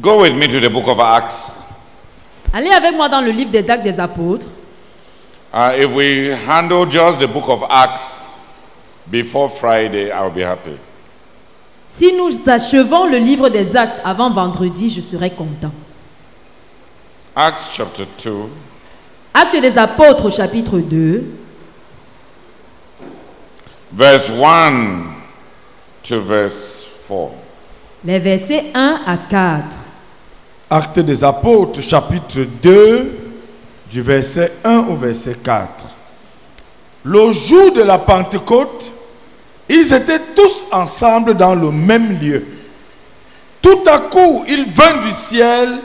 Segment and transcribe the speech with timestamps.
[0.00, 1.62] Go with me to the book of Acts.
[2.52, 4.46] Allez avec moi dans le livre des Actes des Apôtres.
[5.54, 8.40] Uh, if we handle just the book of Acts
[9.10, 10.76] before Friday, I'll be happy.
[11.82, 15.72] Si nous achevons le livre des Actes avant vendredi, je serai content.
[17.34, 18.32] Acts chapter 2,
[19.32, 21.24] Actes des Apôtres chapitre 2,
[23.92, 25.14] verse 1
[26.02, 27.30] to verse 4.
[28.04, 29.64] les versets 1 à 4.
[30.68, 33.12] Actes des apôtres, chapitre 2,
[33.88, 35.68] du verset 1 au verset 4.
[37.04, 38.90] Le jour de la Pentecôte,
[39.68, 42.44] ils étaient tous ensemble dans le même lieu.
[43.62, 45.78] Tout à coup, il vint du ciel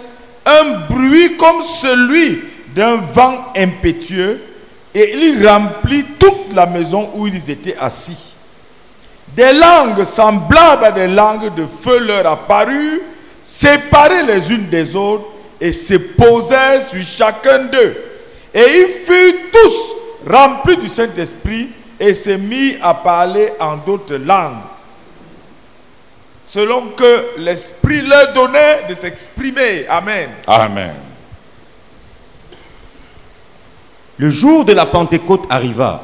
[0.45, 2.41] un bruit comme celui
[2.75, 4.41] d'un vent impétueux
[4.95, 8.36] et il remplit toute la maison où ils étaient assis.
[9.36, 13.00] Des langues semblables à des langues de feu leur apparurent,
[13.44, 15.26] séparées les unes des autres,
[15.59, 17.95] et se posèrent sur chacun d'eux.
[18.53, 19.95] Et ils furent tous
[20.28, 24.64] remplis du Saint-Esprit et se mirent à parler en d'autres langues,
[26.44, 29.86] selon que l'Esprit leur donnait de s'exprimer.
[29.88, 30.30] Amen.
[30.48, 30.95] Amen.
[34.17, 36.02] Le jour de la Pentecôte arriva.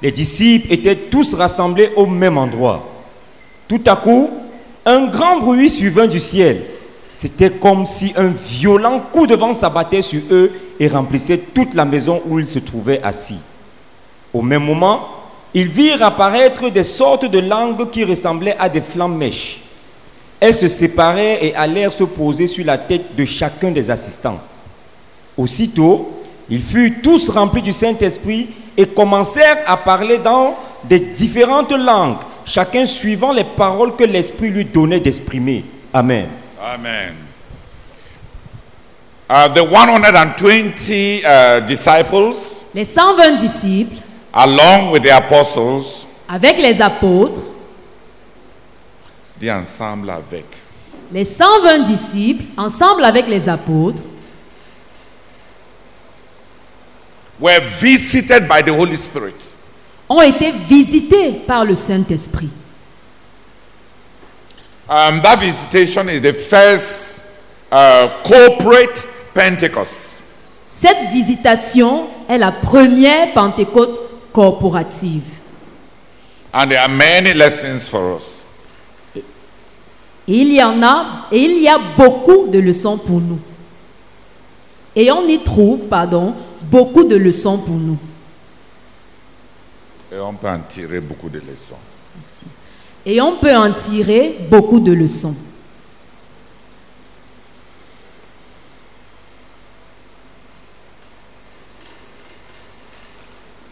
[0.00, 2.88] Les disciples étaient tous rassemblés au même endroit.
[3.66, 4.30] Tout à coup,
[4.88, 6.62] un grand bruit survint du ciel.
[7.12, 10.50] C'était comme si un violent coup de vent s'abattait sur eux
[10.80, 13.38] et remplissait toute la maison où ils se trouvaient assis.
[14.32, 15.06] Au même moment,
[15.52, 19.60] ils virent apparaître des sortes de langues qui ressemblaient à des flammes mèches.
[20.40, 24.38] Elles se séparaient et allèrent se poser sur la tête de chacun des assistants.
[25.36, 26.12] Aussitôt,
[26.48, 32.16] ils furent tous remplis du Saint-Esprit et commencèrent à parler dans des différentes langues,
[32.48, 35.64] chacun suivant les paroles que l'Esprit lui donnait d'exprimer.
[35.92, 36.28] Amen.
[36.60, 37.14] Amen.
[39.30, 43.96] Uh, the 120 uh, disciples, Les 120 disciples,
[44.32, 47.40] along with the apostles, avec les apôtres,
[49.38, 50.46] dit ensemble avec.
[51.12, 54.02] les 120 disciples, ensemble avec les apôtres,
[57.38, 59.54] were visited by the Holy Spirit.
[60.08, 62.48] Ont été visités par le Saint-Esprit.
[64.88, 67.22] Um, that visitation is the first
[67.70, 70.22] uh, corporate Pentecost.
[70.68, 75.22] Cette visitation est la première Pentecôte corporative.
[76.54, 78.44] And there are many lessons for us.
[80.26, 83.38] Il y en a, et il y a beaucoup de leçons pour nous.
[84.94, 87.98] Et on y trouve, pardon, beaucoup de leçons pour nous.
[90.10, 91.76] Et on peut en tirer beaucoup de leçons.
[93.04, 95.34] Et on peut en tirer beaucoup de leçons.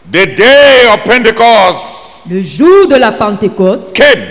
[0.09, 4.23] The day of Pentecost Le jour de la Pentecôte came.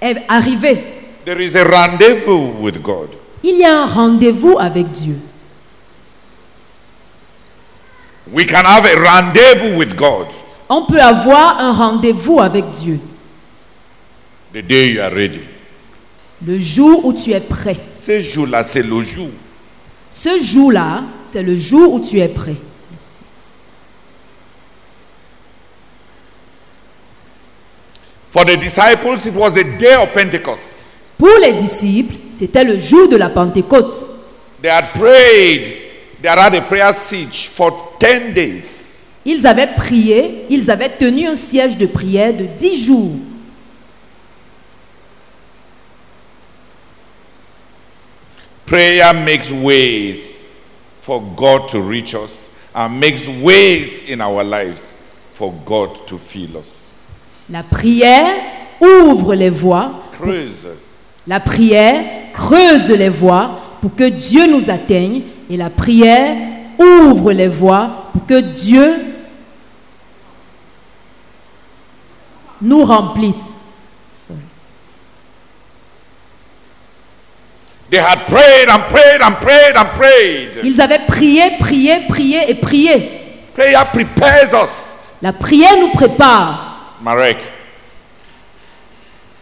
[0.00, 0.84] est arrivé.
[1.24, 3.08] There is a rendezvous with God.
[3.42, 5.16] Il y a un rendez-vous avec Dieu.
[8.32, 10.26] We can have a rendezvous with God
[10.68, 12.98] On peut avoir un rendez-vous avec Dieu
[14.56, 15.40] the day you are ready.
[16.46, 17.76] le jour où tu es prêt.
[17.94, 19.28] Ce jour-là, c'est le jour.
[20.10, 22.56] Ce jour-là, c'est le jour où tu es prêt.
[28.32, 30.82] For the disciples, it was the day of Pentecost.
[31.18, 34.04] Pour les disciples, c'était le jour de la Pentecôte.
[34.60, 35.66] They had prayed.
[36.20, 38.85] They had had a prayer siege for 10 days.
[39.28, 43.10] Ils avaient prié, ils avaient tenu un siège de prière de dix jours.
[48.66, 50.44] Prayer makes ways
[51.00, 54.94] for God to reach us and makes ways in our lives
[55.34, 56.86] for God to fill us.
[57.50, 58.32] La prière
[58.80, 59.90] ouvre les voies.
[60.12, 60.68] Creuse.
[61.26, 62.00] La prière
[62.32, 65.22] creuse les voies pour que Dieu nous atteigne.
[65.50, 66.36] Et la prière
[66.78, 69.15] ouvre les voies pour que Dieu
[72.66, 73.52] nous remplisse.
[74.12, 74.40] Sorry.
[77.90, 80.60] They had prayed and prayed and prayed and prayed.
[80.64, 83.22] Ils avaient prié, prié, prié et prié.
[83.54, 84.98] Prayer prepares us.
[85.22, 86.94] La prière nous prépare.
[87.00, 87.38] Marek,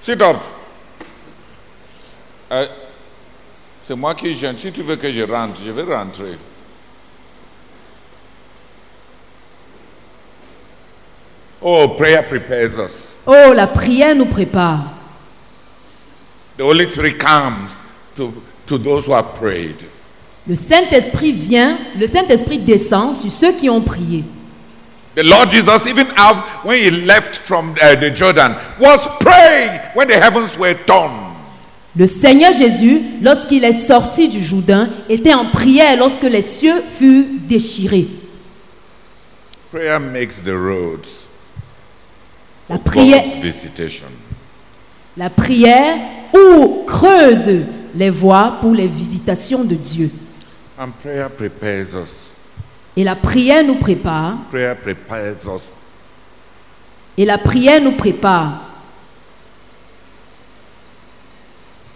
[0.02, 0.36] sit up.
[2.52, 2.66] Euh,
[3.82, 4.58] c'est moi qui gêne.
[4.58, 6.38] Si tu veux que je rentre, je vais rentrer.
[11.60, 13.13] Oh, prayer prepares us.
[13.26, 14.90] Oh, la prière nous prépare.
[16.56, 17.84] The Holy Spirit comes
[18.16, 18.32] to
[18.66, 19.84] to those who have prayed.
[20.46, 24.24] Le Saint-Esprit vient, le Saint-Esprit descend sur ceux qui ont prié.
[25.16, 30.08] The Lord Jesus, even have, when he left from uh, the Jordan, was praying when
[30.08, 31.12] the heavens were torn.
[31.96, 37.26] Le Seigneur Jésus, lorsqu'il est sorti du Jourdain, était en prière lorsque les cieux furent
[37.48, 38.08] déchirés.
[39.70, 41.23] Prayer makes the roads
[42.68, 43.24] La prière,
[45.16, 45.96] la prière
[46.32, 47.62] ou creuse
[47.94, 50.10] les voies pour les visitations de Dieu.
[50.78, 52.32] And prayer prepares us.
[52.96, 54.38] Et la prière nous prépare.
[54.50, 55.72] Prayer prepares us
[57.16, 58.60] Et la prière nous prépare.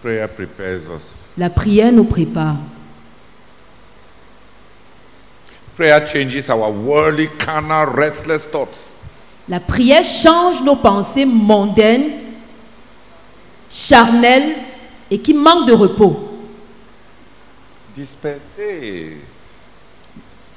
[0.01, 1.15] Prayer prepares us.
[1.37, 2.55] La prière nous prépare.
[5.75, 8.98] Prayer changes our worldly, carnal, restless thoughts.
[9.49, 12.11] La prière change nos pensées mondaines,
[13.71, 14.55] charnelles
[15.09, 16.19] et qui manquent de repos.
[17.95, 19.17] Dispersé.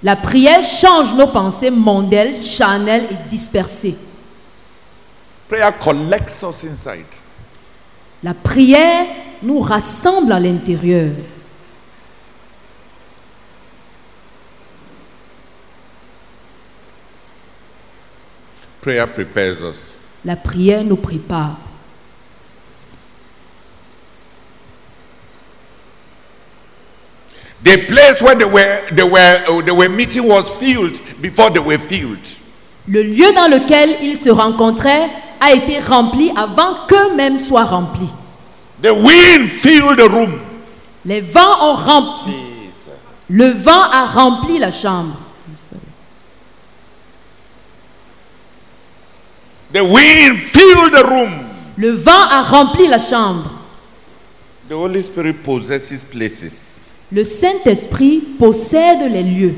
[0.03, 3.97] La prière change nos pensées mondaines, charnelles et dispersées.
[5.49, 7.07] Prayer collects us inside.
[8.23, 9.07] La prière
[9.43, 11.13] nous rassemble à l'intérieur.
[18.83, 19.97] Prayer prepares us.
[20.25, 21.57] La prière nous prépare.
[27.63, 31.79] The place where they were, they were, they were meeting was filled before they were
[31.79, 32.19] filled.
[32.89, 35.09] Le lieu dans lequel ils se rencontraient
[35.41, 38.11] a été rempli avant qu'eux-mêmes soient remplis.
[38.83, 40.41] The wind filled the room.
[41.05, 42.35] Les vents ont rempli,
[43.29, 45.22] le vent a rempli la chambre.
[49.73, 51.49] The wind filled the room.
[51.79, 53.51] Le vent a rempli la chambre.
[54.69, 56.85] The Holy Spirit possesses places.
[57.11, 59.55] Le Saint-Esprit possède les lieux.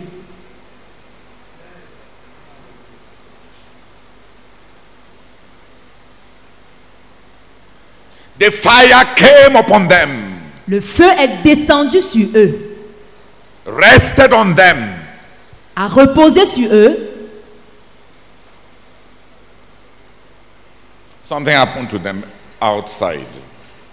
[8.39, 10.11] The fire came upon them,
[10.67, 12.59] Le feu est descendu sur eux,
[13.67, 14.77] rested on them.
[15.77, 17.04] a reposé sur eux.
[21.29, 22.23] Something happened to them
[22.61, 23.27] outside.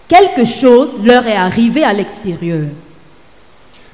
[0.07, 2.67] Quelque chose leur est arrivé à l'extérieur.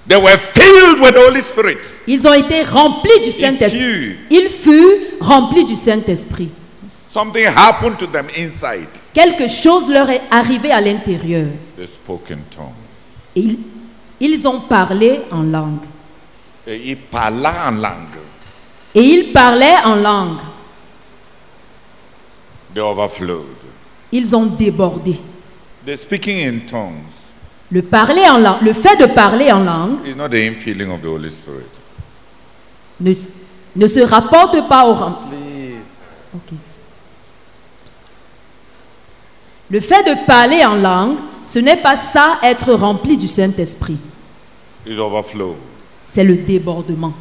[0.08, 1.78] They were filled with the Holy Spirit.
[2.08, 4.16] Ils ont été remplis du Saint-Esprit.
[4.32, 6.50] Ils furent remplis du Saint-Esprit.
[7.14, 8.88] Something happened to them inside.
[9.14, 11.48] Quelque chose leur est arrivé à l'intérieur.
[11.76, 12.74] They spoke in tongues.
[13.36, 13.60] Et ils,
[14.20, 15.84] ils ont parlé en langue.
[16.66, 18.18] Et Ils parlaient en langue.
[18.96, 20.38] Et ils parlaient en langue.
[22.78, 23.58] They overflowed.
[24.12, 25.18] Ils ont débordé.
[25.84, 27.02] The speaking in tongues
[27.72, 31.02] Le, parler en langue, le fait de parler en langue is not the infilling of
[31.02, 31.66] the Holy Spirit.
[33.00, 33.12] ne,
[33.76, 35.82] ne se rapporte pas au rem- Please.
[36.36, 36.58] Ok.
[39.72, 43.98] Le fait de parler en langue, ce n'est pas ça être rempli du Saint-Esprit.
[44.86, 45.58] It overflowed.
[46.04, 47.14] C'est le débordement.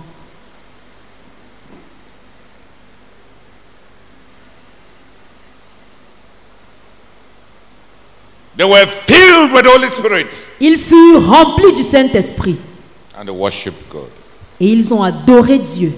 [8.56, 10.26] They were filled with the Holy Spirit
[10.60, 12.58] Ils furent remplis du Saint-Esprit
[13.18, 14.08] and they worshiped God.
[14.60, 15.92] et ils ont adoré Dieu.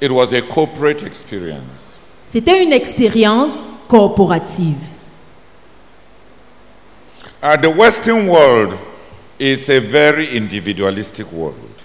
[0.00, 1.98] It was a corporate experience.
[2.22, 4.76] C'était une expérience corporative.
[7.42, 8.74] Uh, the Western world
[9.38, 11.75] is a very individualistic world.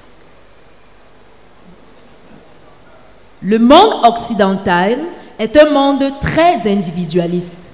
[3.43, 4.99] Le monde occidental
[5.39, 7.69] est un monde très individualiste.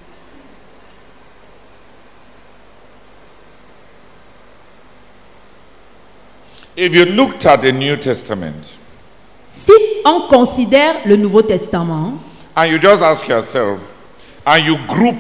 [6.78, 8.78] If you looked at the New Testament
[9.50, 9.72] Si
[10.06, 12.20] on considère le Nouveau Testament
[12.56, 13.80] and you just ask yourself,
[14.46, 15.16] and you group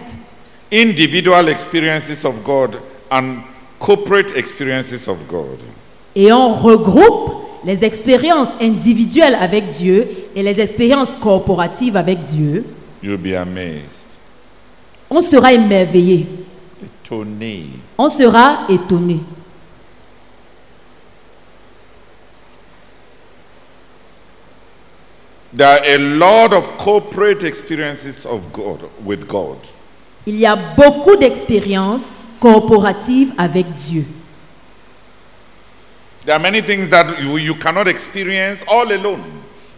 [0.71, 2.77] individual experiences of God
[3.11, 3.43] and
[3.79, 5.63] corporate experiences of God,
[6.15, 12.63] et on regroupe les expériences individuelles avec Dieu et les expériences corporatives avec Dieu,
[13.03, 14.07] you'll be amazed.
[15.09, 16.25] on sera émerveillé,
[17.97, 19.19] on sera étonné.
[25.53, 29.57] There are a lot of corporate experiences of God with God.
[30.25, 34.05] Il y a beaucoup d'expériences corporatives avec Dieu.
[36.27, 39.23] There are many things that you, you cannot experience all alone.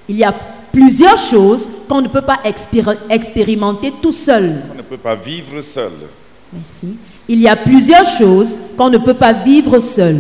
[0.07, 0.31] Il y a
[0.71, 4.63] plusieurs choses qu'on ne peut pas expéri- expérimenter tout seul.
[4.71, 5.91] On ne peut pas vivre seul.
[6.51, 6.97] Merci.
[7.27, 10.17] Il y a plusieurs choses qu'on ne peut pas vivre seul.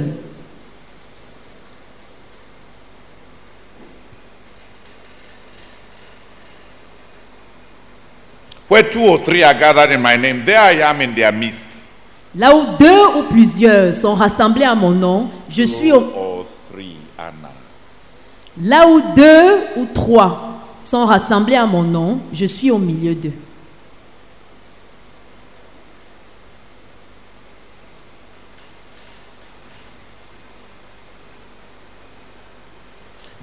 [8.67, 11.89] Where two or three are gathered in my name, there I am in their midst.
[12.35, 16.45] Là où deux ou plusieurs sont rassemblés à mon nom, je suis au...
[18.61, 23.33] Là où deux ou trois sont rassemblés à mon nom, je suis au milieu d'eux.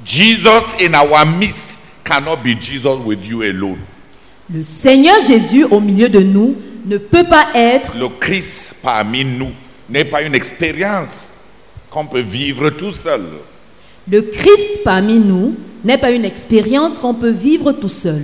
[0.05, 3.79] Jesus in our midst cannot be Jesus with you alone.
[4.49, 6.55] Le Seigneur Jésus au milieu de nous
[6.87, 9.51] ne peut pas être Le Christ parmi nous
[9.91, 11.36] n'est pas une expérience
[11.97, 13.23] qu'on peut vivre tout seul.
[14.07, 18.23] le Christ parmi nous n'est pas une expérience qu'on peut vivre tout seul.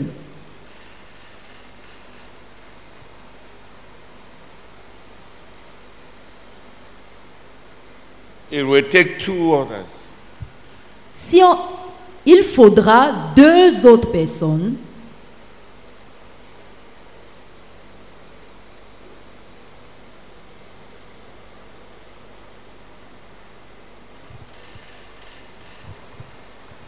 [8.51, 10.19] It will take two others.
[11.15, 11.57] Si on,
[12.27, 14.75] il faudra deux autres personnes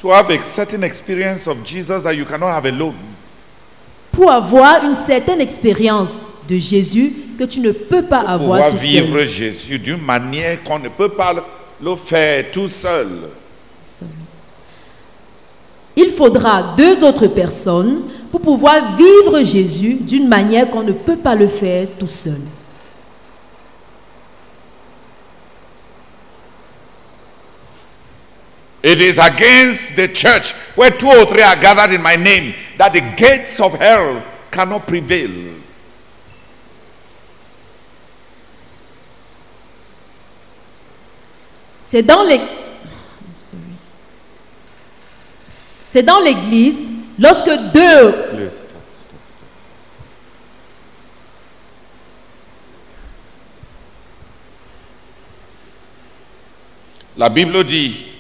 [0.04, 2.94] To have a certain experience of Jesus that you cannot have alone.
[4.12, 8.76] pour avoir une certaine expérience de Jésus que tu ne peux pas avoir Pouvoir tout
[8.76, 9.26] vivre seul.
[9.26, 11.34] Jésus d'une manière qu'on ne peut pas
[11.82, 13.08] le faire tout seul.
[15.96, 21.34] Il faudra deux autres personnes pour pouvoir vivre Jésus d'une manière qu'on ne peut pas
[21.34, 22.40] le faire tout seul.
[28.84, 32.92] It is against the church where two or three are gathered in my name that
[32.92, 35.54] the gates of hell cannot prevail.
[41.78, 42.40] C'est dans les
[45.90, 49.18] C'est dans l'église lorsque deux Please stop, stop, stop.
[57.16, 58.13] La Bible dit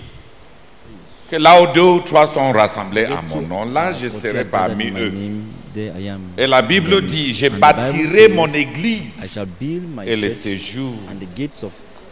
[1.30, 4.90] que là où deux ou trois sont rassemblés à mon nom, là je serai parmi
[4.90, 5.12] eux.
[6.38, 9.38] Et la Bible dit, je bâtirai mon église
[10.06, 10.94] et les séjours,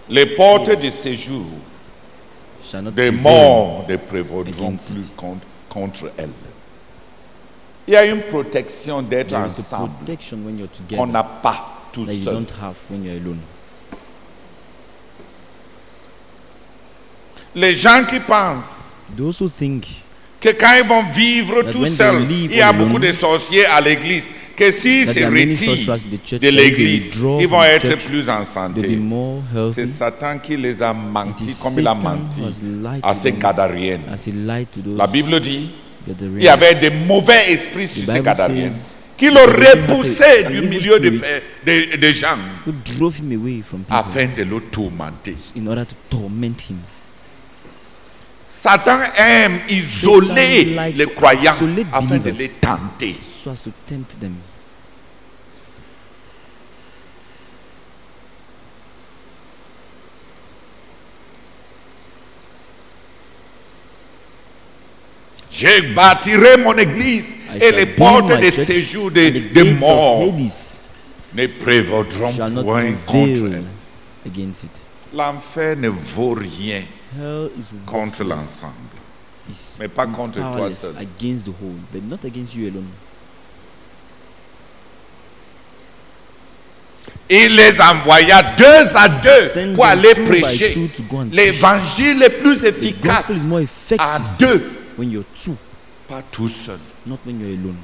[0.09, 1.45] les portes de séjour
[2.95, 6.31] des morts ne prévaudront plus contre, contre elle.
[7.87, 9.93] Il y a une protection d'être ensemble
[10.97, 12.45] qu'on n'a pas tout seul.
[17.55, 19.87] Les gens qui pensent Those who think
[20.41, 24.31] que quand ils vont vivre tout seuls, il y a beaucoup de sorciers à l'église,
[24.57, 28.99] que s'ils se retirent de l'église, ils vont être plus en santé.
[29.73, 29.87] C'est.
[29.87, 32.43] Satan qui les a menti comme il a menti
[33.03, 34.01] à ces those
[34.97, 35.71] La Bible dit
[36.37, 41.11] il y avait des mauvais esprits sur ces says qui le repoussaient du milieu de,
[41.11, 42.37] spirit de- de gens
[43.89, 45.37] afin de le tourmenter.
[45.57, 46.79] in order to torment him.
[48.61, 51.55] Satan aime isoler les croyants
[51.93, 53.17] afin de les tenter.
[53.43, 54.37] so as to tempt them.
[65.51, 70.35] Je bâtirai mon église et les portes séjours and des of morts
[71.35, 72.33] ne prévaudront
[72.63, 73.65] point contre elle.
[75.15, 76.83] L'enfer ne vaut rien
[77.87, 78.75] contre l'ensemble.
[79.51, 80.95] Is mais pas contre toi seul.
[80.99, 82.87] against the whole, but not against you alone.
[87.29, 90.77] Il les envoya deux à deux pour aller prêcher
[91.33, 93.33] l'évangile le plus efficace
[93.99, 95.57] à deux, when you're two,
[96.09, 96.79] pas tout seul.
[97.07, 97.77] not when you're alone.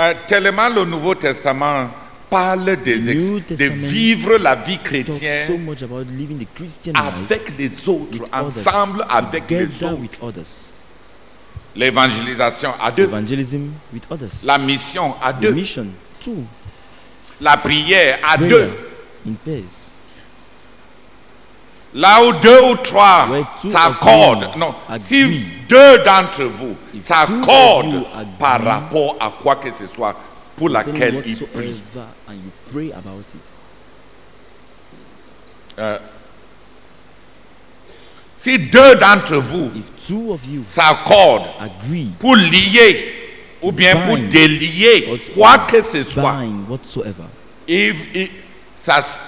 [0.00, 1.88] Euh, tellement le Nouveau Testament
[2.30, 3.24] parle des ex-
[3.56, 5.42] de vivre la vie chrétienne
[6.94, 10.20] avec les autres, with others, ensemble avec les autres.
[11.76, 13.06] L'évangélisation à deux,
[14.44, 15.52] la mission à deux,
[17.40, 18.70] la prière à deux.
[21.94, 23.26] Là où deux ou trois
[23.72, 28.04] s'accordent, non, si deux d'entre vous s'accordent
[28.38, 30.14] par rapport à quoi que ce soit
[30.58, 31.22] pour laquelle
[32.72, 33.40] pray about it?
[38.36, 41.48] Si deux d'entre vous If two of you s'accordent
[42.20, 43.14] pour lier
[43.62, 46.36] ou bien pour délier quoi que ce soit,
[47.66, 48.30] il- il-
[48.76, 49.18] ça s-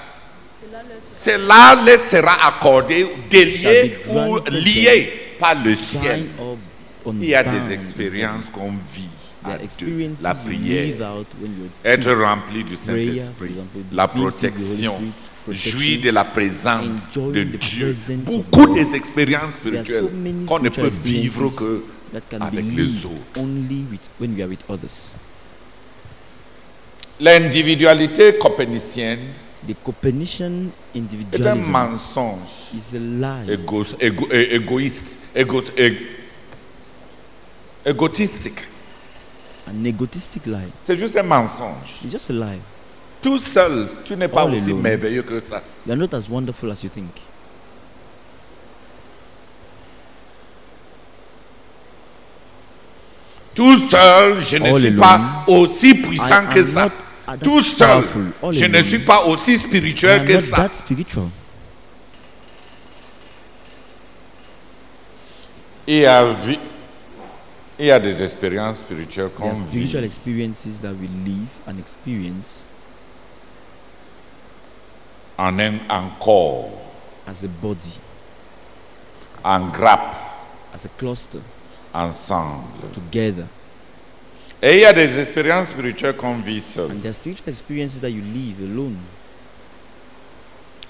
[1.13, 6.27] cela leur sera accordé, délié ou lié par le ciel.
[7.21, 9.09] Il y a des expériences qu'on vit
[10.23, 10.97] La prière,
[11.85, 13.55] être rempli du Saint-Esprit,
[13.93, 14.95] la protection,
[15.51, 17.97] jouir de la présence de Dieu.
[18.27, 20.05] Beaucoup des expériences spirituelles
[20.47, 21.83] qu'on ne peut vivre que
[22.41, 23.41] avec les autres.
[27.21, 29.19] L'individualité copernicienne
[29.67, 29.75] The
[31.35, 33.53] est un mensonge is a lie.
[33.53, 35.63] égo- égo- é- égoïste, égo-
[37.85, 38.67] égotistique.
[39.71, 40.69] An egotistic lie.
[40.83, 42.03] C'est juste un mensonge.
[42.05, 42.59] It's just a lie.
[43.23, 44.81] Tout seul, tu n'es pas All aussi alone.
[44.83, 45.63] merveilleux que ça.
[45.87, 47.11] You are not as wonderful as you think.
[53.55, 54.97] Tout seul, je ne All suis alone.
[55.01, 56.89] pas aussi puissant I que ça.
[57.43, 58.05] Tout seul.
[58.43, 60.57] All je ne suis pas aussi spirituel que ça.
[60.57, 61.29] that spiritual.
[65.89, 66.59] A, vi-
[67.81, 70.07] il y a des expériences spirituelles qu'on are spiritual vit.
[70.07, 72.67] experiences that we live and experience
[75.39, 76.71] en un en corps,
[77.27, 77.99] as a body,
[79.43, 80.15] en grappe,
[80.75, 81.41] as a cluster,
[81.95, 82.65] ensemble.
[82.93, 83.47] together.
[84.63, 86.91] Et il y a des expériences spirituelles qu'on vit seul.
[86.91, 88.97] And there are spiritual experiences that you live alone.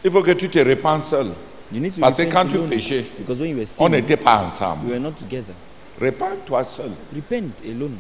[0.05, 1.29] Il faut que tu te répands seul.
[1.71, 4.41] You need to Parce que quand tu péchais, Because when you were On n'était pas
[4.41, 4.91] we ensemble.
[4.91, 5.55] were not together.
[6.01, 6.91] Répands-toi seul.
[7.15, 7.97] Repent alone.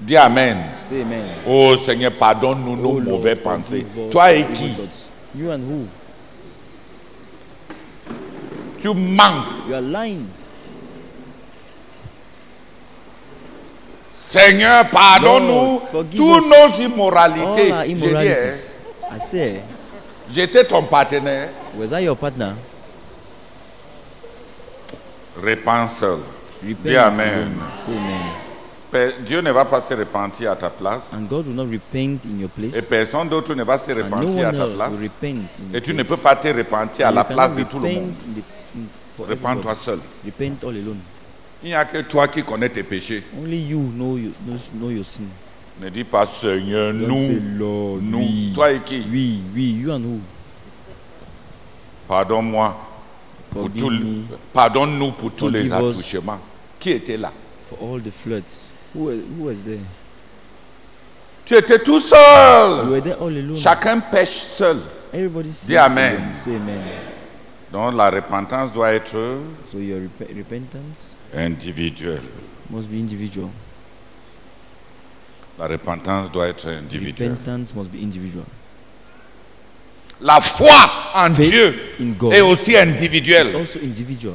[0.00, 0.56] Dis Amen.
[0.88, 1.24] Say amen.
[1.46, 3.86] Oh Seigneur, pardonne-nous nos Oh Lord, forgive pensées.
[4.10, 4.70] Toi et qui?
[5.36, 5.86] You and who?
[8.80, 9.68] Tu manques.
[9.68, 10.26] You are lying.
[14.14, 17.74] Seigneur, pardonne-nous toutes nos immoralités.
[17.86, 18.74] J'ai dit.
[19.12, 19.60] I say,
[20.30, 21.48] j'étais ton partenaire.
[21.76, 22.54] was I your partner?
[25.42, 26.20] Répands seul.
[26.62, 27.48] Repent Dis Amen.
[27.84, 27.92] Say
[29.24, 31.12] Dieu ne va pas se repentir à ta place.
[31.14, 34.52] And God will not repent in your Et personne d'autre ne va se repentir à
[34.52, 35.00] ta place.
[35.72, 38.12] Et tu ne peux pas te repentir à la place de tout le monde.
[39.18, 39.98] Repends-toi seul.
[40.24, 40.98] Repent all alone.
[41.62, 43.22] Il n'y a que toi qui connais tes péchés.
[43.38, 44.32] Only you know, you,
[44.74, 45.24] know your sin.
[45.80, 48.52] Ne dis pas Seigneur, nous, Lord, nous.
[48.54, 49.00] Toi et qui?
[49.12, 50.20] We, we, you and who?
[52.08, 52.76] Pardonne-moi.
[54.52, 56.40] Pardonne-nous pour tous les attouchements.
[56.80, 57.32] Qui était là?
[57.68, 58.64] For all the floods.
[58.94, 59.78] Who, was- who was there?
[61.44, 62.90] Tu étais tout You seul.
[62.90, 63.54] were there all alone.
[63.56, 64.78] Chacun pêche seul.
[65.12, 66.20] Everybody Dis Amen.
[66.44, 66.80] Say amen.
[67.72, 69.16] Donc la repentance doit être
[69.70, 72.20] So your rep- repentance individuelle.
[72.70, 73.48] must be individual.
[75.58, 77.32] La repentance doit être individuelle.
[77.32, 78.44] Repentance must be individual.
[80.20, 80.68] La foi
[81.14, 83.54] en Faith Dieu in God est aussi individuelle.
[83.56, 84.34] also individual.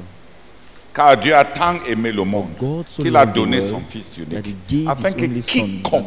[0.96, 2.52] Car Dieu a tant aimé le monde
[2.96, 4.88] qu'il a donné son Fils unique.
[4.88, 6.06] Afin que quiconque,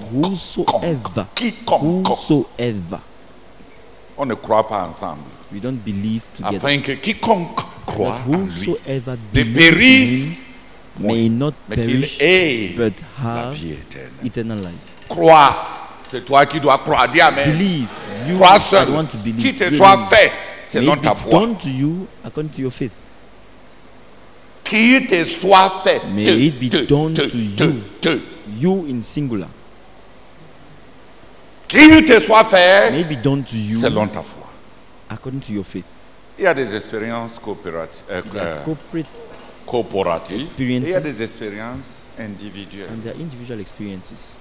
[1.34, 2.08] quiconque,
[4.16, 5.20] on ne croit pas ensemble.
[5.52, 8.74] we don't believe together, Afin que quiconque croit en lui
[9.34, 10.42] ne périsse,
[11.00, 12.74] him may not mais qu'il ait
[13.22, 14.10] la vie éternelle.
[14.24, 15.08] eternal life.
[15.08, 15.56] Crois,
[16.10, 17.08] c'est toi qui dois croire.
[17.08, 17.50] Dis Amen.
[17.52, 17.86] Believe.
[18.28, 18.88] You Crois seul.
[19.38, 20.32] Qui te soit fait
[20.64, 21.48] selon ta foi.
[24.68, 25.04] Done to you according to your faith.
[25.04, 26.02] Qui te soit fait.
[26.14, 28.20] May te, it be te, done te, to you.
[28.58, 29.48] You in singular.
[31.68, 34.46] Qui te soit fait May it be done to you selon ta foi.
[35.10, 35.84] according to your faith.
[36.38, 39.06] Il y a des expériences coopératives, euh, euh, corporate
[39.66, 42.88] corporatives il y a des expériences individuelles.
[42.90, 44.34] and there are individual experiences.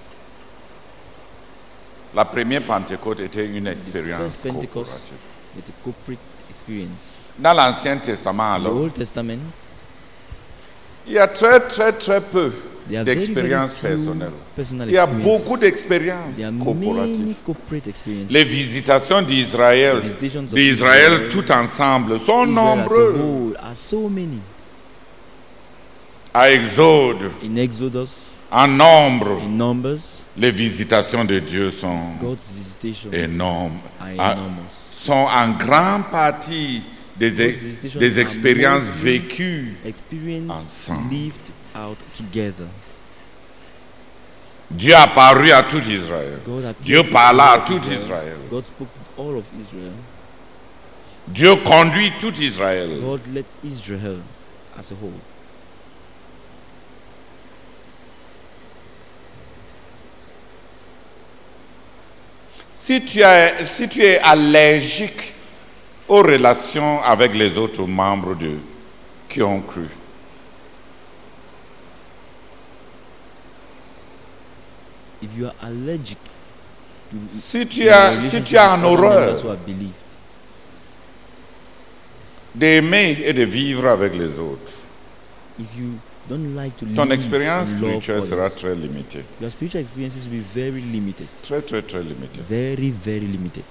[2.14, 5.18] La première Pentecôte était une expérience coopérative.
[7.38, 9.38] Dans l'Ancien Testament, In the alors, Old Testament,
[11.08, 12.52] il y a très très très peu
[13.80, 14.30] personnelles.
[14.56, 17.36] personal Il y a beaucoup d'expériences corporatives.
[18.30, 19.96] Les visitations d'Israël,
[20.52, 22.46] d'Israël tout ensemble sont
[24.10, 24.38] many.
[26.32, 31.98] À Exode, In Exodus, en nombre, in Numbers, les visitations de Dieu sont
[33.12, 34.36] énormes, are Ah,
[34.92, 36.82] sont en grande partie
[37.18, 39.76] des, ex- des expériences vécues.
[40.50, 41.32] Ensemble.
[44.70, 46.38] Dieu a paru à tout Israël.
[46.80, 47.80] Dieu parla à tout.
[47.90, 48.36] Israël.
[51.28, 52.90] Dieu conduit tout Israël.
[62.72, 65.34] Si tu, es, si tu es allergique
[66.08, 68.52] aux relations avec les autres membres de,
[69.28, 69.86] qui ont cru,
[75.20, 76.18] If you are allergic
[77.10, 79.36] to si tu as, si tu as en horreur
[82.54, 84.72] d'aimer et de vivre avec les autres,
[85.58, 89.24] if you don't like to ton expérience spirituelle sera très limitée.
[89.40, 91.26] your spiritual experiences will be very limited.
[91.42, 92.40] Très, très, très limitée.
[92.48, 93.64] Very, very limited.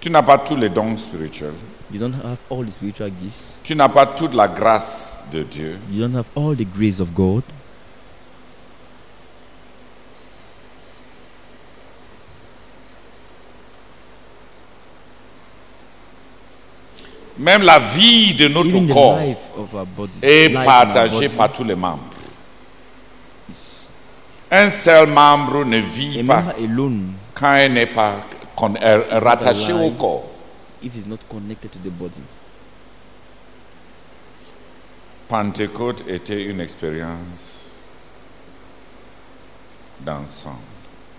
[0.00, 1.52] Tu n'as pas tous les dons spirituels.
[1.92, 3.60] You don't have all the spiritual gifts.
[3.62, 5.76] Tu n'as pas toute la grâce de Dieu.
[5.90, 7.42] You don't have all the grace of God.
[17.38, 19.18] Même la vie de notre Even corps
[19.96, 22.04] body est partagée par tous les membres.
[24.50, 26.44] Un seul membre ne vit A pas
[27.34, 28.16] quand il n'est pas
[28.60, 29.96] con- euh, rattaché au alive.
[29.98, 30.28] corps.
[30.82, 32.20] if it's not connected to the body,
[35.28, 37.76] Pentecôte était une expérience
[40.04, 40.56] d'ensemble.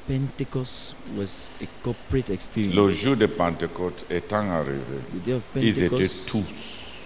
[0.08, 2.76] Pentecost was a corporate experience.
[2.76, 7.06] Le jour de Pentecôte étant arrivé, the day of ils étaient tous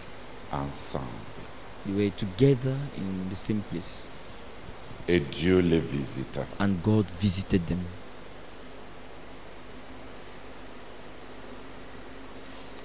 [0.51, 1.05] ensemble
[1.85, 4.05] they were together in the same place,
[5.07, 6.45] et Dieu les visita.
[6.59, 7.79] and God visited them.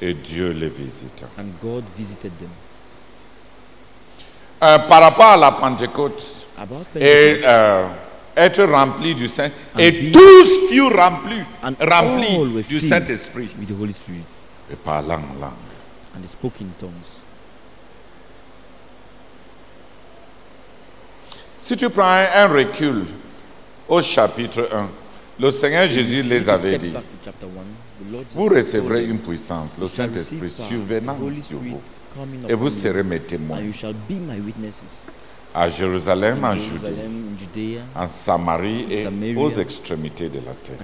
[0.00, 1.26] Et Dieu les visita.
[1.38, 2.48] And God visited them.
[4.62, 6.22] Euh, par rapport à la Pentecôte,
[6.58, 7.86] About et euh,
[8.36, 13.48] être rempli du Saint, And et tous furent remplis, remplis du Saint-Esprit
[13.80, 14.24] Holy Spirit,
[14.70, 15.70] et parlant en langue.
[16.14, 17.22] and they spoke in tongues.
[21.56, 23.04] Si tu prends un recul
[23.88, 24.88] au chapitre 1,
[25.38, 26.92] le Seigneur Jésus les avait dit,
[28.34, 31.80] vous recevrez une puissance, le "You shall Saint-Esprit survenant sur vous,
[32.48, 33.58] et vous serez mes témoins.
[35.54, 40.78] à Jérusalem, en Judée, en Samarie et aux extrémités de la terre.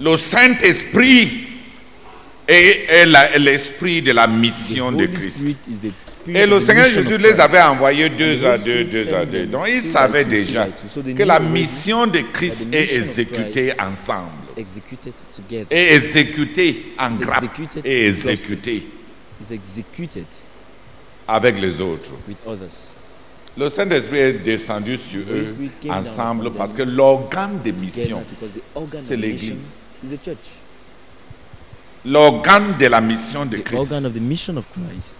[0.00, 1.46] Le Saint-Esprit
[2.48, 3.06] est,
[3.38, 5.56] l'esprit de la mission de Christ.
[6.28, 9.46] Et le Seigneur Jésus les avait envoyés deux à deux, deux à deux.
[9.46, 10.66] Donc ils savaient déjà
[11.16, 14.28] que la mission de Christ est exécutée ensemble.
[15.70, 17.44] Et exécutée en grappe.
[17.84, 18.86] et exécutée.
[21.26, 22.10] Avec les autres.
[23.56, 25.54] Le Saint-Esprit est descendu sur eux
[25.90, 28.22] ensemble parce que l'organe de mission,
[29.02, 29.80] c'est l'Église.
[32.04, 35.16] l'organe de la mission de Christ, organ of the mission of Christ.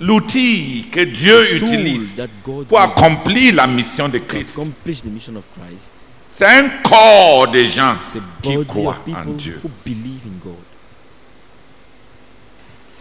[0.00, 2.22] L'outil que Dieu utilise
[2.68, 4.58] pour accomplir la mission de Christ.
[6.32, 7.96] C'est un corps de gens
[8.42, 9.60] qui croient en Dieu,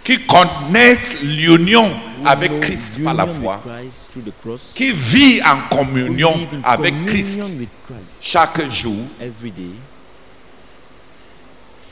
[0.04, 1.92] qui connaissent l'union
[2.24, 3.62] avec Christ par la foi,
[4.74, 7.60] qui vit en communion avec Christ
[8.22, 8.96] chaque jour.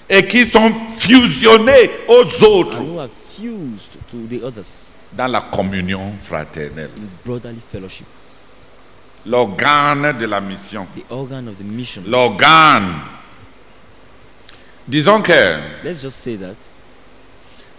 [0.09, 2.81] et qui sont fusionnés aux autres
[5.15, 6.89] dans la communion fraternelle.
[6.97, 8.05] in brotherly fellowship.
[9.25, 10.85] L'organe de la mission.
[10.95, 12.03] The organ of the mission.
[12.07, 12.91] L'organe.
[14.87, 16.55] Disons que Let's just say that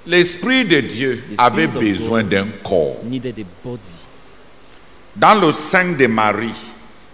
[0.07, 2.97] l'Esprit de Dieu avait besoin God d'un corps.
[3.05, 3.81] needed a body.
[5.17, 6.53] Dans le sein de Marie,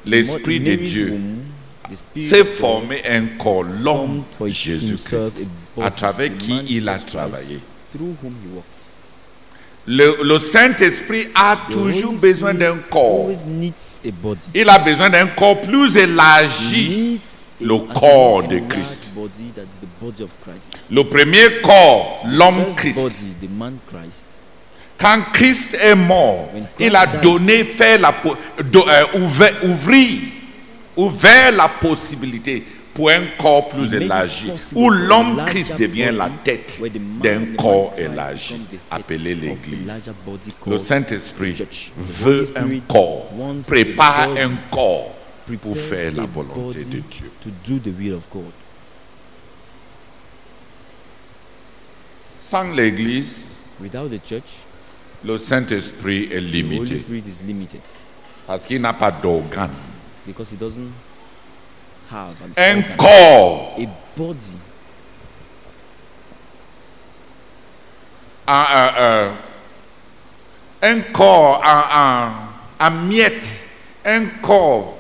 [0.07, 1.19] l'Esprit de Dieu
[2.17, 5.49] s'est formé un corps, l'homme Jésus-Christ,
[5.83, 7.59] à travers qui il a travaillé.
[7.93, 8.67] through whom he walked.
[9.93, 13.29] Le, le Saint-Esprit a toujours besoin d'un corps.
[14.55, 17.21] Il a besoin d'un corps plus élargi.
[17.61, 19.17] le corps de Christ.
[20.91, 23.25] Le premier corps, l'homme Christ.
[24.97, 30.21] Quand Christ est mort, il a donné, fait la, euh, ouvert, ouvrir,
[30.97, 32.63] ouvert la possibilité
[33.01, 36.83] pour un corps plus élargi, où l'homme Christ devient la tête
[37.23, 38.61] d'un corps élargi,
[38.91, 40.13] appelé l'Église.
[40.67, 41.65] Le Saint-Esprit
[41.97, 43.33] veut un corps,
[43.67, 45.15] prépare un corps
[45.63, 47.31] pour faire la volonté de Dieu.
[52.37, 53.47] Sans l'Église,
[55.25, 57.03] le Saint-Esprit est limité
[58.47, 59.71] parce qu'il n'a pas d'organe.
[62.11, 64.57] Have an, un corps a body,
[70.83, 73.67] un corps en- en miettes,
[74.05, 74.95] un corps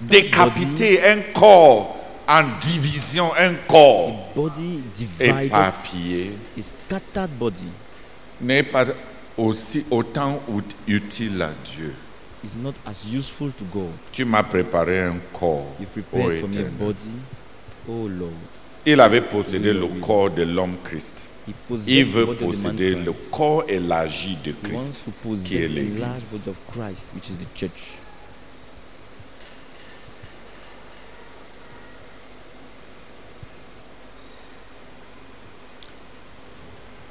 [0.00, 6.32] décapité, un corps en division, un corps body, body divided, éparpillé
[7.38, 7.64] body.
[8.40, 8.86] N'est pas
[9.36, 11.94] aussi autant ut- utile à Dieu.
[12.44, 13.92] Is not as useful to God.
[14.12, 15.66] Tu m'as préparé un corps.
[15.80, 17.10] You prepared for me a body,
[17.88, 18.32] oh Lord.
[18.84, 21.30] Il avait possédé le corps de l'homme Christ.
[21.86, 25.08] Il veut posséder le corps élargi de Christ,
[25.44, 26.50] qui est l'Église.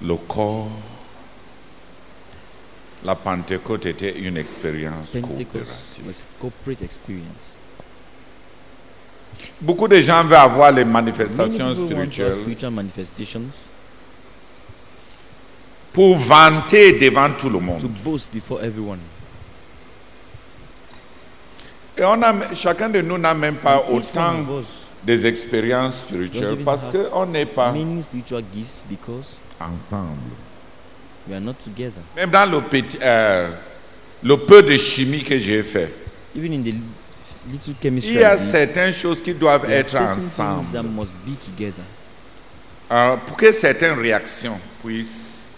[0.02, 0.72] Le corps,
[3.04, 6.14] la Pentecôte était une expérience coopérative.
[9.60, 12.36] Beaucoup de gens veulent avoir les manifestations spirituelles
[15.94, 17.84] pour vanter devant tout le to monde.
[18.04, 19.00] boast before everyone.
[21.98, 24.46] Et on a, chacun de nous n'a même pas autant
[25.04, 27.74] des expériences spirituelles parce qu'on n'est pas
[29.60, 30.18] ensemble.
[31.28, 32.02] We are not together.
[32.16, 33.50] Même dans le, petit, euh,
[34.24, 35.94] le peu de chimie que j'ai fait,
[36.36, 36.82] Even in the li-
[37.52, 40.26] little il chemistry, y a did, certaines choses qui doivent there are être certain things
[40.40, 41.84] ensemble that must be together
[42.92, 45.58] euh, pour que certaines réactions puissent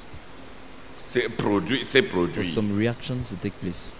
[1.00, 1.84] se produire.
[1.86, 2.46] Se for produire.
[2.46, 3.94] some reactions to take place.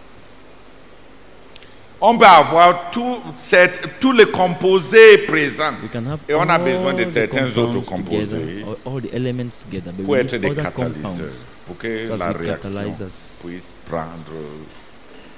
[2.06, 5.72] On peut avoir tout cette- tous les composés présents
[6.28, 8.66] Et on a besoin de certains autres composés
[9.64, 11.32] together, pour être des catalyseurs,
[11.66, 13.08] pour que la réaction
[13.46, 14.36] puisse prendre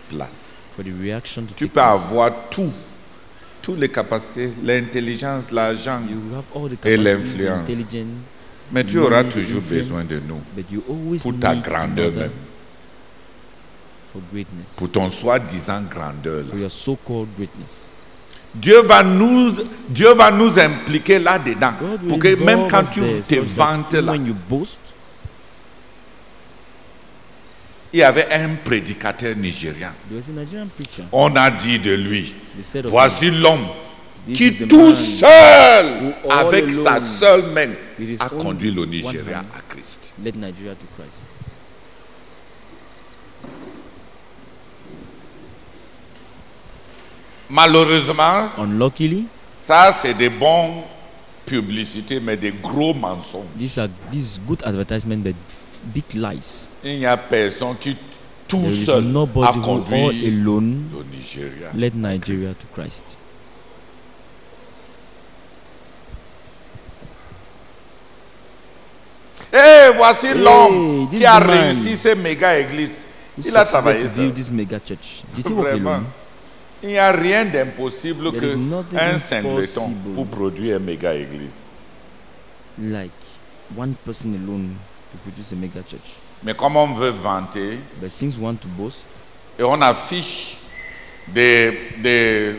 [0.10, 0.64] place.
[0.76, 2.72] for the reaction to Tu peux avoir tout,
[3.62, 6.02] toutes les capacités, l'intelligence, l'argent,
[6.84, 7.70] et l'influence.
[8.72, 10.42] mais tu auras toujours besoin de nous
[11.20, 12.32] pour ta grandeur même,
[14.16, 16.44] for greatness, pour ton soi-disant grandeur.
[16.44, 16.50] là.
[16.52, 17.90] for your so-called greatness.
[18.54, 19.54] Dieu va nous,
[19.90, 21.74] Dieu va nous impliquer là-dedans
[22.08, 24.14] pour que même quand tu there te so vantes là,
[24.50, 24.80] boast,
[27.92, 29.92] il y avait un prédicateur nigérian.
[31.12, 32.34] On a dit de lui,
[32.86, 33.68] voici l'homme
[34.34, 37.70] qui tout seul, avec sa seule main,
[38.22, 40.14] a conduit le Nigeria à Christ.
[40.24, 41.24] led Nigeria to Christ.
[47.50, 49.26] Malheureusement, Unluckily,
[49.58, 50.84] ça c'est des bons
[51.46, 53.46] publicités, mais des gros mensonges.
[53.58, 55.36] these are these good advertisement, but
[55.94, 56.68] big lies.
[56.84, 57.96] Il n'y a personne qui
[58.48, 61.72] tout There is seul a nobody who all conduit alone le Nigeria.
[61.76, 63.18] led Nigeria to Christ.
[69.54, 71.50] Et voici l'homme this qui a man.
[71.50, 73.06] réussi ces méga églises.
[73.38, 75.24] Who Il a travaillé build this mega church?
[75.36, 75.90] Did he Vraiment.
[75.92, 76.04] alone?
[76.84, 78.58] Il n'y a rien d'impossible que
[78.96, 81.70] un singleton pour produire une méga église.
[82.78, 83.12] Like
[83.76, 84.76] one person alone
[85.12, 86.18] to produce a mega church.
[86.44, 89.06] Mais comme on veut vanter But since want to boast,
[89.58, 90.58] et on affiche
[91.28, 92.56] des, des,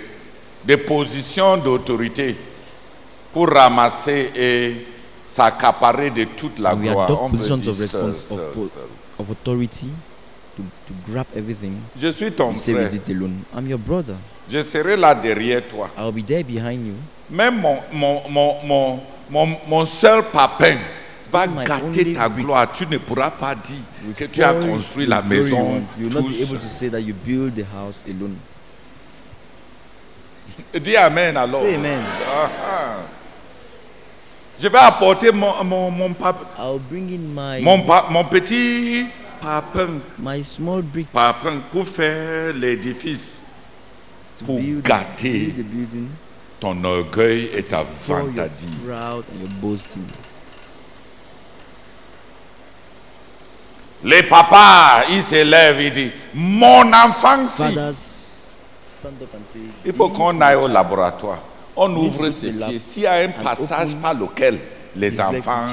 [0.64, 2.35] des positions d'autorité
[3.33, 4.87] pour ramasser et
[5.26, 8.38] s'accaparer de toute la we gloire, adopt on veut positions dire of response
[9.18, 9.88] authority
[10.56, 11.74] to, to grab everything.
[11.98, 12.90] Je suis ton frère.
[12.90, 13.42] did alone.
[13.54, 14.16] I'm your brother.
[14.50, 15.90] Je serai là derrière toi.
[15.96, 16.94] I'll be there behind you.
[17.30, 20.76] Même mon, mon, mon, mon, mon, mon seul papin
[21.30, 22.70] va My gâter ta gloire.
[22.72, 25.82] Tu ne pourras pas dire que tu as construit la maison want.
[25.98, 28.36] You will not be able to say that you build the house alone.
[30.80, 31.60] Dis Amen alors.
[31.62, 32.02] Say amen.
[32.26, 32.96] Ah, ah.
[34.58, 39.06] Je vais apporter mon, mon, mon, pap- I'll bring in my mon, pa- mon petit
[39.40, 41.07] papin, my small brick
[41.70, 43.42] pour faire l'édifice,
[44.44, 46.09] pour build, gâter build the building
[46.61, 48.68] ton orgueil et ta vantardise.
[54.05, 57.62] Les papas, ils s'élèvent, ils disent, mon enfant si.
[59.85, 61.38] Il faut "This qu'on aille au child." laboratoire.
[61.77, 62.79] On ouvre ses pieds.
[62.81, 64.59] S'il y a un passage par lequel
[64.94, 65.66] les enfants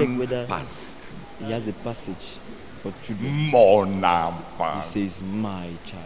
[0.47, 0.97] passent.
[1.45, 2.39] He has a passage
[2.83, 3.49] for children.
[3.51, 4.83] Mon He enfant.
[4.83, 6.03] says, My child.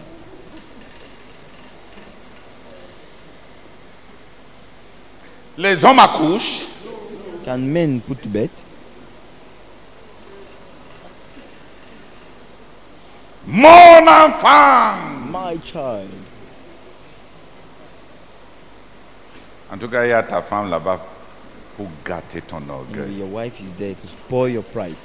[5.57, 6.67] Les hommes accouchent.
[7.43, 8.49] Can men put to bed?
[13.47, 15.31] Mon enfant.
[15.31, 16.09] My child.
[19.71, 20.99] En tout cas, il y a ta femme là-bas
[21.75, 23.17] pour gâter ton orgueil.
[23.17, 24.95] your wife is there to spoil your pride.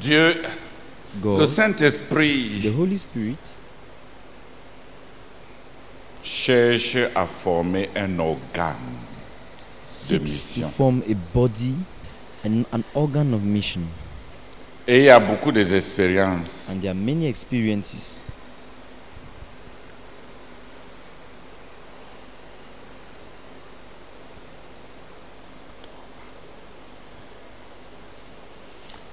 [0.00, 3.36] Dieu, le God, the Saint-Esprit Holy Spirit
[6.22, 8.76] cherche à former un organe
[10.10, 10.68] de to mission.
[10.68, 11.74] form a body
[12.44, 13.82] and an organ of mission.
[14.88, 16.68] Et il y a beaucoup d'expériences.
[16.70, 18.22] And there are many experiences.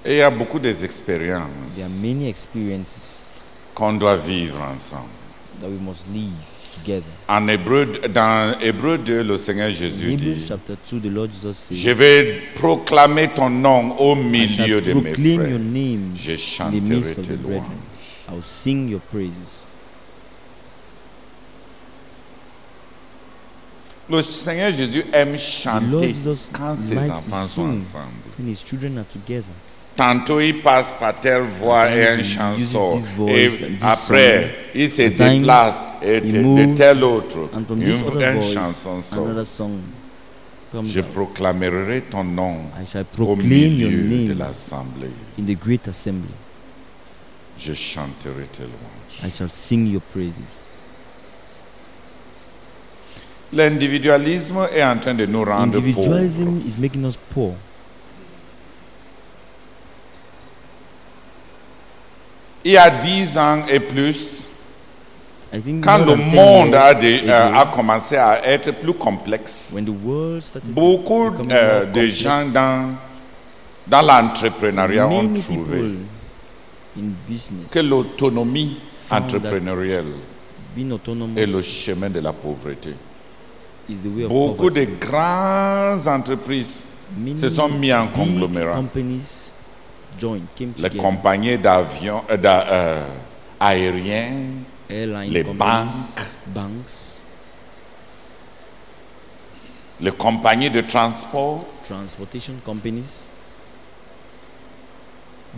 [0.04, 3.22] Et il y a beaucoup There are d'expériences many experiences
[3.74, 5.08] qu'on doit vivre ensemble.
[5.60, 6.30] that we must live
[6.74, 7.04] together.
[7.28, 11.30] En hébreu, dans Hébreu 2, le Seigneur In Jésus Hebrews dit, chapter 2, the Lord
[11.32, 15.58] Jesus says, je vais proclamer ton nom au I milieu de mes proclaim your frères.
[15.58, 17.62] name Je in the chanterai midst of tes the brethren.
[17.62, 18.28] louanges.
[18.28, 19.62] I will sing your praises.
[24.10, 28.04] Le Seigneur Jésus aime The Lord chanter Jesus quand ses likes enfants sont sing ensemble.
[28.38, 29.44] when his children are together.
[29.96, 33.00] Tantôt il passe par telle voix et un chanson.
[33.28, 33.48] Et
[33.80, 37.48] après, il se déplace et de, de moves, tel autre.
[37.70, 39.28] Une, chanson sort.
[40.84, 42.56] Je proclamerai ton nom
[43.18, 45.10] au milieu de l'assemblée.
[47.56, 49.24] Je chanterai tes louanges.
[49.24, 50.64] I shall sing your praises.
[53.52, 55.86] L'individualisme est en train de nous rendre pauvres.
[55.86, 57.52] Individualism is making us poor.
[62.64, 64.44] Il y a dix ans et plus,
[65.52, 69.72] I think quand le than 10 monde a, euh, a commencé à être plus complexe,
[69.74, 72.90] when the world started beaucoup euh, de gens dans,
[73.86, 75.96] dans l'entrepreneuriat ont trouvé people
[76.96, 78.78] in business que l'autonomie
[79.10, 80.06] entrepreneuriale
[81.36, 82.94] est le chemin de la pauvreté.
[83.88, 86.86] is the way of Beaucoup de grandes entreprises
[87.34, 88.82] se sont mis en conglomérat.
[90.18, 93.06] Joined, came Les compagnies d'avions, euh, euh,
[93.60, 94.32] aériens,
[94.88, 95.88] Airline les banques.
[96.48, 97.20] banks,
[100.00, 101.64] les compagnies de transport.
[101.86, 103.28] transportation companies.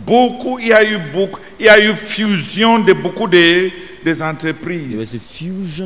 [0.05, 3.71] Beaucoup, il y a eu beaucoup, il y a eu fusion de beaucoup de,
[4.05, 5.19] des entreprises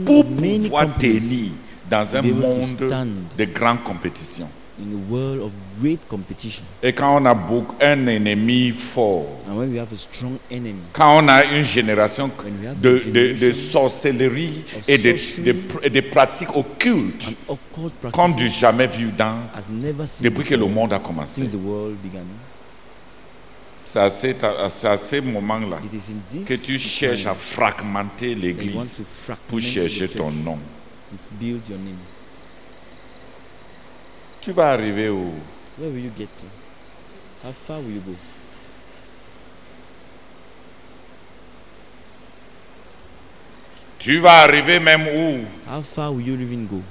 [0.06, 1.52] pour pouvoir tenir
[1.90, 2.94] dans un monde
[3.38, 4.50] de grande compétition.
[4.82, 6.64] In a world of great competition.
[6.82, 10.76] Et quand on a beaucoup, un ennemi fort, And when we have a strong enemy,
[10.94, 14.90] quand on a une génération When we have de, a de, de generation sorcellerie of
[14.90, 18.88] et de, sorcery de pr- et de pratiques occultes an occult comme du practice jamais
[18.88, 21.42] vu dans, has never seen depuis que le before monde a commencé.
[21.42, 22.26] since the world began.
[23.86, 27.26] C'est à, cet- à- c'est à ce moment-là It is in this que tu cherches
[27.26, 29.04] à fragmenter that you want l'Église
[29.50, 30.58] pour chercher ton nom.
[31.12, 31.98] to build your name.
[34.42, 35.34] Tu vas arriver où?
[35.78, 36.48] Where will you get to?
[37.44, 38.16] How far will you go?
[44.00, 45.46] Tu vas arriver même où?
[45.68, 46.82] How far will you even go?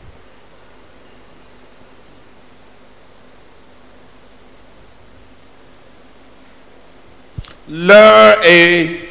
[7.69, 9.09] L'heure est,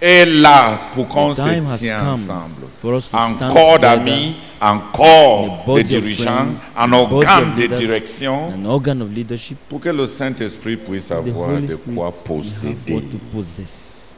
[0.00, 2.67] est là pour qu'on se tienne ensemble.
[2.80, 9.12] For us to Encore d'amis, encore de dirigeants, un organe de direction an organ of
[9.12, 14.14] leadership, pour que le Saint-Esprit puisse avoir de quoi posséder what to possess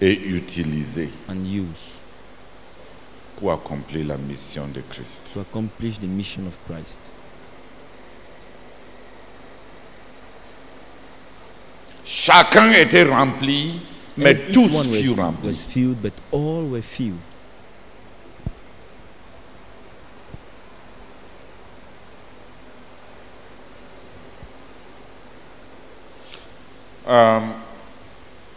[0.00, 2.00] et utiliser and use
[3.36, 5.30] pour accomplir la mission de Christ.
[5.34, 7.00] to accomplish the mission of Christ.
[12.06, 13.80] Chacun était rempli,
[14.18, 15.46] mais tous furent remplis.
[15.46, 17.16] was filled, but all were filled.
[27.08, 27.40] Euh,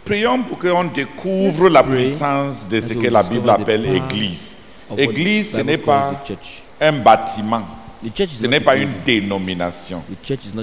[0.04, 4.58] prions pour qu'on découvre la puissance de ce que la Bible the appelle Église.
[4.96, 6.22] Église, ce n'est pas
[6.80, 7.62] un bâtiment,
[8.16, 10.02] ce n'est pas une dénomination.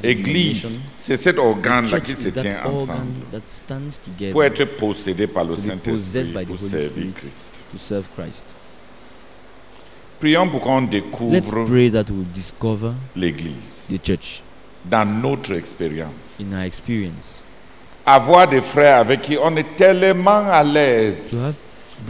[0.01, 3.05] Église, c'est cet organe-là qui se tient ensemble
[4.31, 7.07] pour être possédé par le Saint-Esprit pour servir.
[7.15, 7.63] Christ.
[7.71, 8.45] to serve Christ.
[10.19, 11.35] Prions pour qu'on découvre
[13.15, 13.93] l'Église
[14.89, 16.41] dans notre expérience.
[18.05, 21.43] Avoir des frères avec qui on est tellement à l'aise,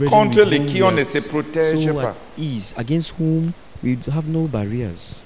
[0.06, 3.50] contre with les whom qui we on ne se protège so pas, ease, against whom
[3.82, 5.22] we have no barriers.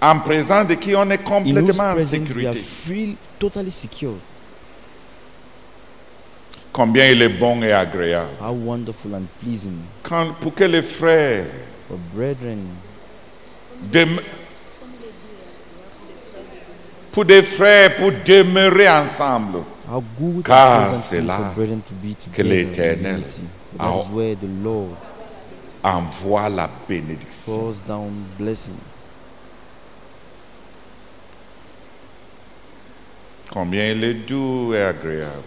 [0.00, 2.58] en présence de qui on est complètement en sécurité.
[2.58, 4.14] free, totally secure.
[6.72, 8.30] Combien il est bon et agréable.
[8.40, 11.46] How wonderful and pleasing Quand, pour que les frères
[11.88, 12.58] for brethren,
[13.92, 14.20] dem-
[17.12, 19.58] pour des frères pour demeurer ensemble.
[20.44, 21.54] Car c'est là
[22.32, 23.22] que l'Éternel
[25.82, 27.72] Envoie la bénédiction.
[33.50, 35.42] Combien il est doux et agréable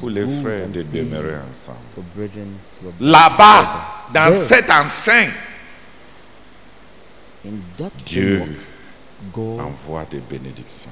[0.00, 1.78] pour les frères de demeurer ensemble.
[3.00, 5.30] Là-bas, dans cette enceinte,
[8.06, 8.42] Dieu
[9.36, 10.90] envoie des bénédictions.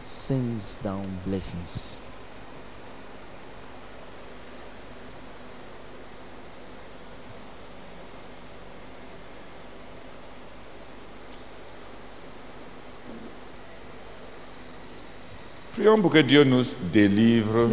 [15.74, 17.68] Prions pour que Dieu nous délivre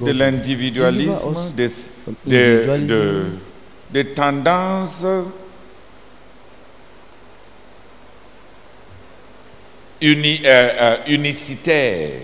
[0.00, 3.30] de l'individualisme, des, from des- de- individualism,
[3.92, 5.04] des tendances
[10.00, 12.22] uni- euh, euh, unicitaires.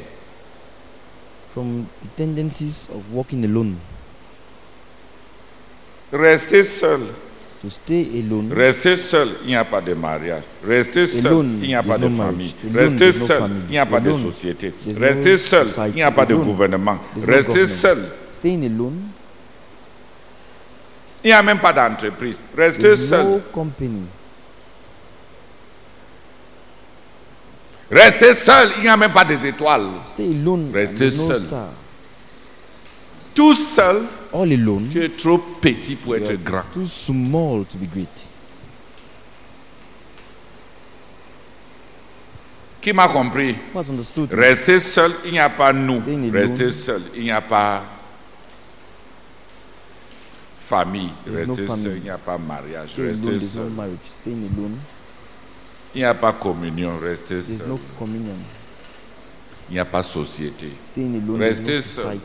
[1.54, 3.76] from the tendencies of walking alone.
[6.12, 7.00] Rester seul,
[7.62, 8.52] To stay alone.
[8.52, 10.42] rester seul, il n'y a pas de mariage.
[10.62, 12.54] Rester seul, il n'y a pas de famille.
[12.74, 14.74] Rester seul, il n'y a pas de société.
[14.98, 16.98] Rester seul, il n'y a pas de gouvernement.
[17.26, 19.00] Rester seul, Staying alone.
[21.24, 22.44] il n'y a même pas d'entreprise.
[22.56, 23.40] Rester seul,
[27.90, 29.86] rester seul, il n'y a même pas des étoiles.
[30.04, 30.68] Stay alone.
[30.68, 31.42] and Rester seul.
[33.34, 34.02] Tout seul,
[34.36, 34.88] All alone.
[34.90, 36.64] tu es trop petit pour être grand.
[36.74, 38.08] Too small to be great.
[42.82, 43.56] Qui m'a compris?
[44.30, 46.02] Rester seul, il n'y a pas nous.
[46.32, 47.82] Rester seul, il n'y a pas
[50.58, 51.10] famille.
[51.26, 51.82] No Rester family.
[51.82, 52.90] seul, il n'y a pas mariage.
[52.98, 54.76] Rester no seul, alone.
[55.94, 56.98] il n'y a pas communion.
[56.98, 58.36] Rester seul, no communion.
[59.70, 60.68] il n'y a pas société.
[60.96, 62.18] No Rester seul.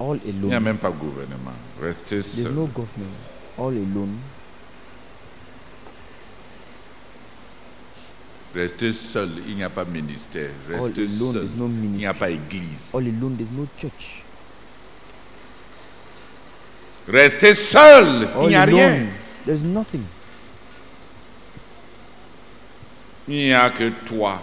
[0.00, 0.64] All Il n'y a alone.
[0.64, 1.52] même pas gouvernement.
[1.80, 2.52] Rester There's seul.
[2.52, 3.12] no government.
[3.58, 4.18] All alone.
[8.54, 10.50] Rester seul, il n'y a pas ministère.
[10.72, 11.32] All Rester alone.
[11.32, 12.18] seul, There's no il n'y a ministry.
[12.18, 12.90] pas église.
[12.94, 13.36] All alone.
[13.36, 14.22] There's no church.
[17.08, 18.74] Rester seul, il All n'y a alone.
[18.74, 19.06] rien.
[19.44, 20.04] There's nothing.
[23.26, 24.40] Il n'y a que toi,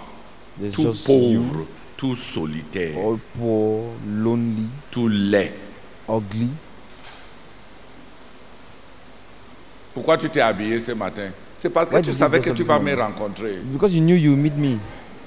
[0.59, 1.67] There's tout just pauvre, you.
[2.01, 5.51] Tout solitaire, All poor, lonely, tout laid.
[6.09, 6.47] ugly.
[9.93, 11.29] Pourquoi tu t'es habillé ce matin?
[11.55, 13.59] C'est parce que Why tu savais que tu vas me rencontrer.
[13.71, 14.77] Because you knew you meet me.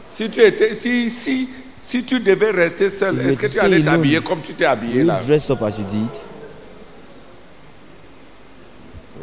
[0.03, 1.49] Si tu étais, si, si,
[1.81, 5.07] si tu devais rester seul, est-ce que tu allais t'habiller comme tu t'es habillé You
[5.07, 5.20] là?
[5.25, 6.09] dress up as you did.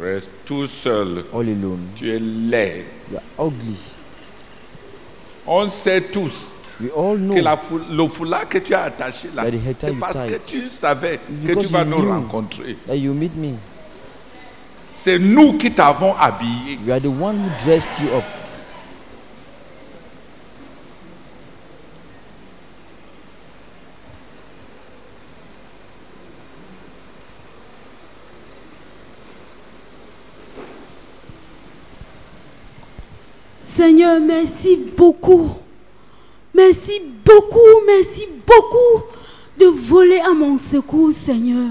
[0.00, 1.24] Reste tout seul.
[1.34, 1.80] All alone.
[1.96, 2.84] Tu es laid.
[3.10, 3.76] You are ugly.
[5.46, 9.28] On sait tous We all know que la fou- le foulard que tu as attaché
[9.34, 10.40] là, That the c'est you parce que tied.
[10.46, 12.10] tu savais It's que because tu vas you nous knew.
[12.10, 12.76] rencontrer.
[12.88, 13.54] that you meet me.
[14.96, 16.78] C'est nous qui t'avons habillé.
[16.84, 18.24] You are the one who dressed you up.
[33.62, 35.61] Seigneur, merci beaucoup.
[36.54, 39.02] Merci beaucoup, merci beaucoup
[39.58, 41.70] de voler à mon secours, Seigneur.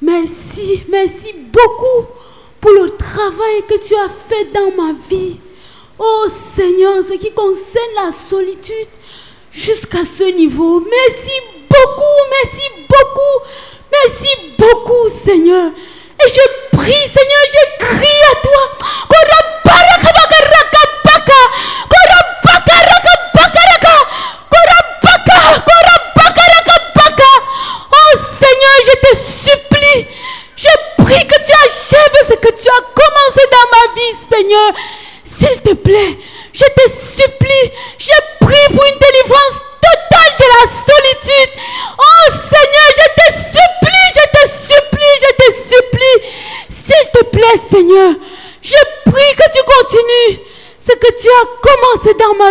[0.00, 2.06] Merci, merci beaucoup
[2.60, 5.38] pour le travail que tu as fait dans ma vie.
[5.98, 8.88] Oh Seigneur, ce qui concerne la solitude
[9.50, 10.80] jusqu'à ce niveau.
[10.80, 12.02] Merci beaucoup,
[12.42, 13.46] merci beaucoup,
[13.90, 15.72] merci beaucoup, Seigneur.
[15.72, 17.25] Et je prie, Seigneur,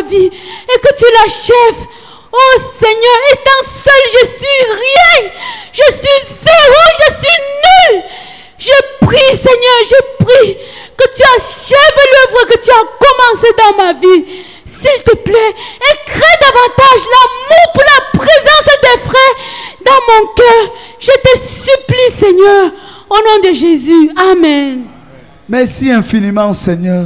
[0.01, 1.85] vie et que tu l'achèves.
[2.31, 5.31] Oh Seigneur, étant seul, je suis rien.
[5.71, 8.03] Je suis zéro, je suis nul.
[8.57, 10.57] Je prie, Seigneur, je prie
[10.97, 14.25] que tu achèves l'œuvre que tu as commencé dans ma vie.
[14.65, 19.35] S'il te plaît, et crée davantage l'amour pour la présence des frères
[19.85, 20.75] dans mon cœur.
[20.99, 22.71] Je te supplie, Seigneur,
[23.09, 24.11] au nom de Jésus.
[24.17, 24.83] Amen.
[25.47, 27.05] Merci infiniment, Seigneur.